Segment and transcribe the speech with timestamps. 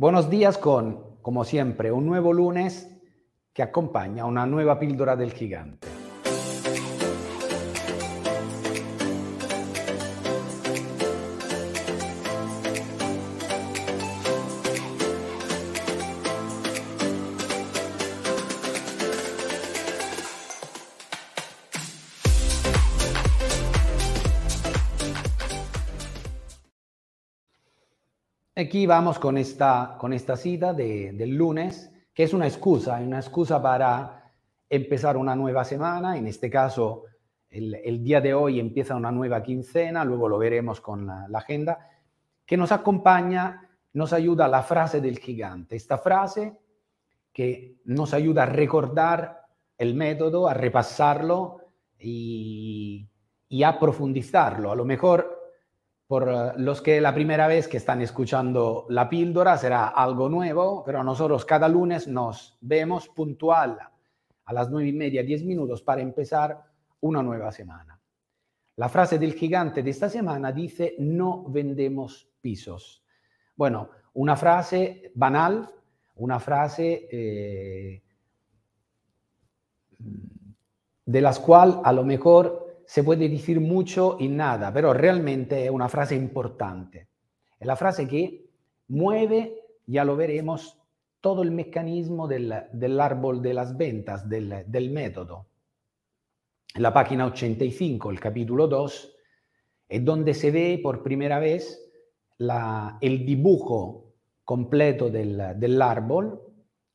[0.00, 2.88] Buenos días con, como siempre, un nuevo lunes
[3.52, 5.89] que acompaña una nueva píldora del gigante.
[28.60, 29.96] Aquí vamos con esta,
[30.36, 34.34] cita de, del lunes, que es una excusa, una excusa para
[34.68, 36.18] empezar una nueva semana.
[36.18, 37.04] En este caso,
[37.48, 41.88] el, día de hoy empieza una nueva quincena, luego lo veremos con la, agenda,
[42.44, 45.76] que nos acompaña, nos ayuda la frase del gigante.
[45.76, 46.58] Esta frase
[47.32, 49.46] que nos ayuda a recordar
[49.78, 51.60] el método, a repasarlo
[51.98, 53.08] y
[53.64, 54.70] a profundizarlo.
[54.70, 55.39] A lo mejor
[56.10, 60.82] por eh, los que la primera vez que están escuchando la píldora será algo nuevo,
[60.84, 63.78] pero nosotros cada lunes nos vemos puntual
[64.44, 66.64] a las nueve y media, diez minutos para empezar
[67.02, 67.96] una nueva semana.
[68.74, 73.04] La frase del gigante de esta semana dice, no vendemos pisos.
[73.54, 75.70] Bueno, una frase banal,
[76.16, 78.02] una frase eh,
[81.04, 85.70] de las cual a lo mejor se puede decir mucho y nada, pero realmente es
[85.70, 87.06] una frase importante.
[87.56, 88.50] Es la frase que
[88.88, 90.76] mueve, ya lo veremos,
[91.20, 95.46] todo el mecanismo del, del árbol de las ventas, del, del, método.
[96.74, 99.16] En la página 85, el capítulo 2,
[99.88, 101.80] es donde se ve por primera vez
[103.00, 106.40] el dibujo completo del, del árbol,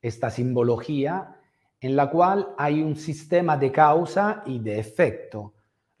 [0.00, 1.36] esta simbología,
[1.82, 5.52] en la cual hay un sistema de causa y de efecto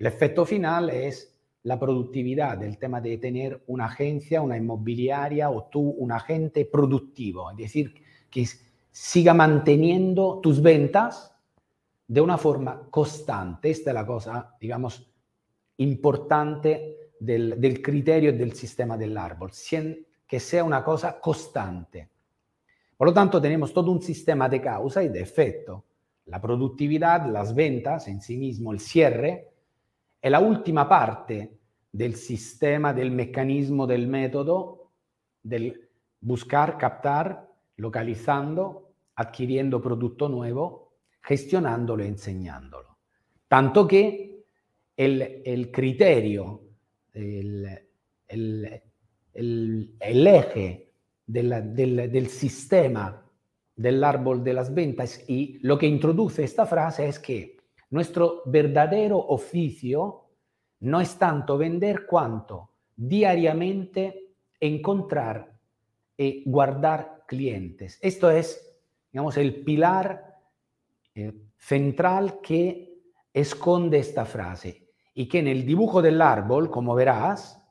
[0.02, 5.66] el efecto final es la productividad, el tema de tener una agencia, una inmobiliaria o
[5.66, 7.94] tú un agente productivo, es decir,
[8.28, 8.44] que
[8.90, 11.32] siga manteniendo tus ventas
[12.08, 13.70] de una forma constante.
[13.70, 15.08] Esta es la cosa, digamos,
[15.76, 19.52] importante del, del criterio del sistema del árbol,
[20.26, 22.08] que sea una cosa constante.
[22.96, 25.84] Por lo tanto, tenemos todo un sistema de causa y de efecto.
[26.26, 29.51] La productividad, las ventas en sí mismo, el cierre,
[30.22, 31.58] è la última parte
[31.90, 34.92] del sistema, del mecanismo, del método,
[35.40, 42.98] del buscar, captar, localizando, adquiriendo producto nuevo, gestionándolo e enseñándolo.
[43.48, 44.44] Tanto que
[44.94, 46.68] el, criterio,
[47.12, 47.88] el
[49.98, 50.92] eje
[51.26, 53.28] del, del, del sistema
[53.74, 57.56] del árbol de las ventas y lo que introduce esta frase es que
[57.92, 60.24] Nuestro verdadero oficio
[60.80, 65.52] no es tanto vender cuanto diariamente encontrar
[66.16, 67.98] y guardar clientes.
[68.00, 68.78] Esto es,
[69.12, 70.38] digamos, el pilar
[71.14, 72.98] eh, central que
[73.30, 77.62] esconde esta frase y que en el dibujo del árbol, como verás,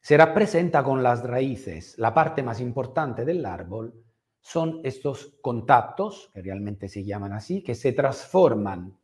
[0.00, 1.98] se representa con las raíces.
[1.98, 4.05] La parte más importante del árbol
[4.46, 8.96] son estos contactos, que realmente se llaman así, que se transforman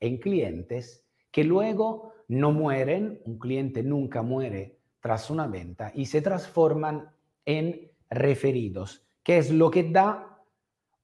[0.00, 6.22] en clientes que luego no mueren, un cliente nunca muere tras una venta, y se
[6.22, 7.08] transforman
[7.44, 10.42] en referidos, que es lo que da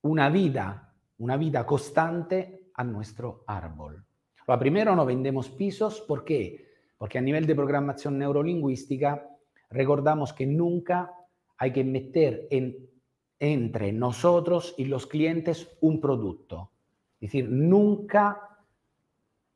[0.02, 4.04] una vida, una vida constante a nuestro árbol.
[4.48, 6.66] Lo primero no vendemos pisos, ¿por qué?
[6.98, 9.28] Porque a nivel de programación neurolingüística
[9.70, 11.14] recordamos que nunca
[11.56, 12.90] hay que meter en
[13.40, 16.70] entre nosotros y los clientes un producto.
[17.14, 18.58] Es decir, nunca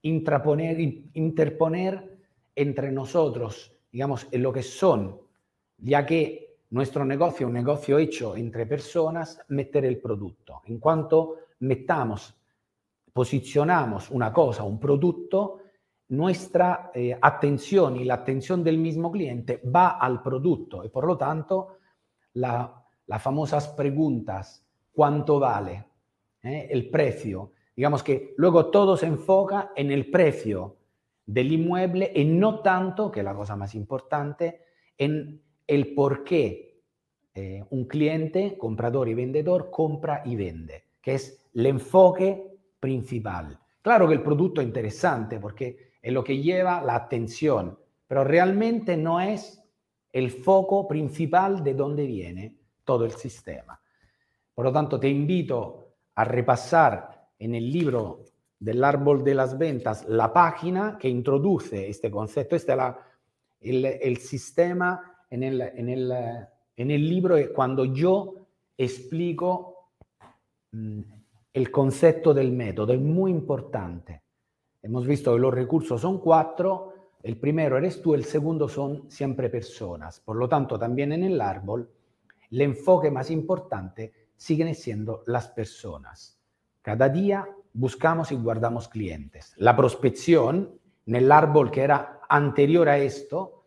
[0.02, 2.18] interponer
[2.56, 5.20] entre nosotros, digamos, en lo que son,
[5.78, 10.62] ya que nuestro negocio es un negocio hecho entre personas, meter el producto.
[10.64, 12.34] En cuanto metamos,
[13.12, 15.58] posicionamos una cosa, un producto,
[16.08, 21.16] nuestra eh, atención y la atención del mismo cliente va al producto y por lo
[21.16, 21.78] tanto
[22.34, 25.84] la las famosas preguntas, ¿cuánto vale?
[26.42, 26.68] ¿Eh?
[26.70, 27.52] El precio.
[27.76, 30.76] Digamos que luego todo se enfoca en el precio
[31.26, 34.60] del inmueble y no tanto, que es la cosa más importante,
[34.96, 36.82] en el por qué
[37.34, 43.58] eh, un cliente, comprador y vendedor, compra y vende, que es el enfoque principal.
[43.82, 48.96] Claro que el producto es interesante porque es lo que lleva la atención, pero realmente
[48.96, 49.62] no es
[50.12, 53.80] el foco principal de dónde viene todo el sistema.
[54.54, 58.24] Por lo tanto, te invito a repasar en el libro
[58.58, 62.56] del árbol de las ventas la página que introduce este concepto.
[62.56, 66.12] Este es el, sistema en el, en el
[66.76, 68.34] en el libro es cuando yo
[68.76, 69.90] explico
[70.72, 71.00] mh,
[71.52, 74.22] el concepto del método, es muy importante.
[74.82, 76.92] Hemos visto que los recursos son cuatro,
[77.22, 80.20] el primero eres tú, el segundo son siempre personas.
[80.20, 81.88] Por lo tanto, también en el árbol,
[82.54, 86.38] el enfoque más importante siguen siendo las personas.
[86.82, 89.54] Cada día buscamos y guardamos clientes.
[89.56, 93.64] La prospección, en el árbol que era anterior a esto,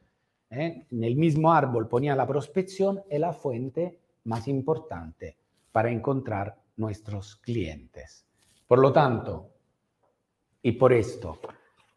[0.50, 0.86] ¿eh?
[0.90, 5.38] en el mismo árbol ponía la prospección, es la fuente más importante
[5.74, 8.26] para encontrar nuestros clientes.
[8.66, 9.50] Por lo tanto,
[10.62, 11.40] y por esto,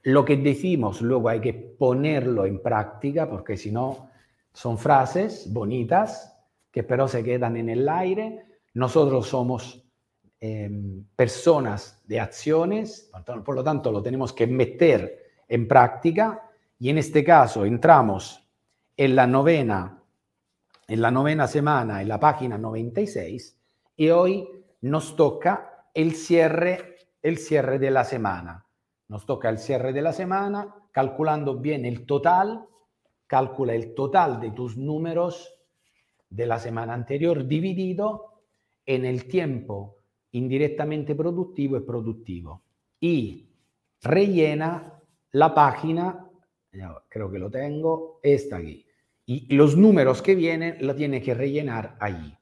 [0.02, 4.10] lo que decimos luego hay que ponerlo en práctica, porque si no
[4.52, 6.36] son frases bonitas
[6.70, 8.44] que pero se quedan en el aire.
[8.74, 9.82] Nosotros somos
[10.40, 10.70] eh,
[11.14, 13.10] personas de acciones,
[13.44, 18.48] por lo tanto lo tenemos que meter en práctica y en este caso entramos
[18.96, 20.02] en la novena,
[20.88, 23.58] en la novena semana, en la página 96
[23.96, 24.48] y hoy
[24.80, 28.64] nos toca el cierre, el cierre de la semana.
[29.08, 32.66] Nos toca el cierre de la semana, calculando bien el total,
[33.26, 35.59] calcula el total de tus números
[36.30, 38.44] de la semana anterior dividido
[38.86, 39.96] en el tiempo
[40.32, 42.62] indirectamente productivo y productivo.
[43.00, 43.48] Y
[44.00, 45.00] rellena
[45.32, 46.28] la página,
[47.08, 48.86] creo que lo tengo, está aquí.
[49.26, 52.36] Y los números que vienen la tiene que rellenar allí.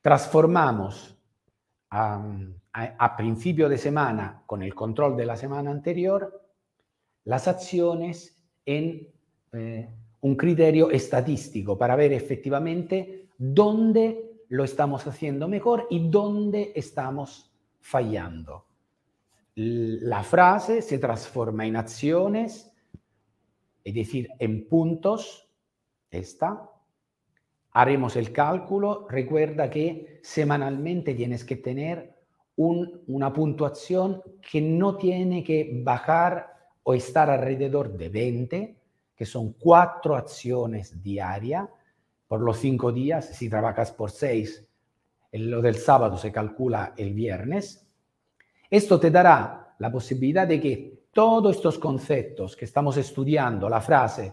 [0.00, 1.16] Transformamos
[1.90, 6.48] a, principio de semana, con el control de la semana anterior,
[7.24, 9.08] las acciones en
[9.52, 9.88] eh,
[10.22, 17.50] un criterio estadístico para ver efectivamente dónde lo estamos haciendo mejor y dónde estamos
[17.80, 18.66] fallando.
[19.54, 22.72] La frase se transforma en acciones,
[23.84, 25.48] es decir, en puntos,
[26.10, 26.70] esta,
[27.72, 29.06] haremos el cálculo.
[29.08, 32.14] Recuerda que semanalmente tienes que tener
[32.56, 36.50] una puntuación que no tiene que bajar
[36.82, 38.79] o estar alrededor de 20,
[39.20, 41.68] que son cuatro acciones diarias
[42.26, 43.26] por los cinco días.
[43.26, 44.66] Si trabajas por seis,
[45.32, 47.86] lo del sábado se calcula el viernes.
[48.70, 54.32] Esto te dará la posibilidad de que todos estos conceptos que estamos estudiando, la frase,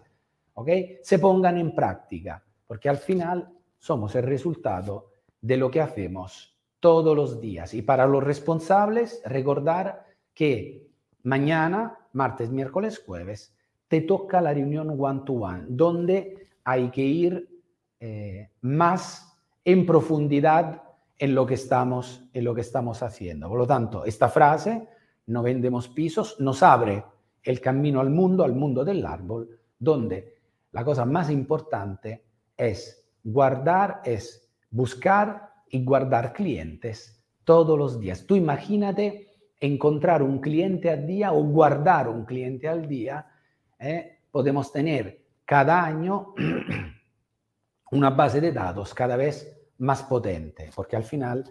[0.54, 0.70] ¿ok?
[1.04, 5.12] se pongan en práctica porque al final somos el resultado
[5.42, 7.74] de lo que hacemos todos los días.
[7.74, 10.88] Y para los responsables, recordar que
[11.24, 13.54] mañana, martes, miércoles, jueves,
[13.88, 17.50] te toca la reunión one-to-one, donde hay que ir
[18.00, 20.84] eh, más en profundidad
[21.18, 23.50] en lo, que estamos, en lo que estamos haciendo.
[23.50, 24.88] Por lo tanto, esta frase,
[25.28, 27.04] no vendemos pisos, nos abre
[27.44, 30.36] el camino al mundo, al mundo del árbol, donde
[30.72, 32.24] la cosa más importante
[32.56, 38.26] es guardar, es buscar y guardar clientes todos los días.
[38.26, 39.28] Tú imagínate
[39.60, 43.26] encontrar un cliente al día o guardar un cliente al día.
[43.80, 44.20] ¿Eh?
[44.32, 46.34] Podemos tener cada año
[47.92, 51.44] una base de datos cada vez más potente, porque al final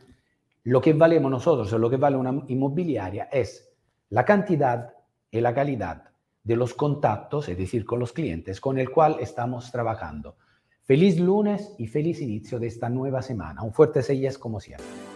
[0.65, 3.73] lo que valemos nosotros o lo que vale una inmobiliaria es
[4.11, 4.95] la cantidad
[5.31, 6.11] y la calidad
[6.43, 10.37] de los contactos, es decir, con los clientes con el cual estamos trabajando.
[10.85, 13.63] Feliz lunes y feliz inicio de esta nueva semana.
[13.63, 15.16] Un fuerte sellas como siempre.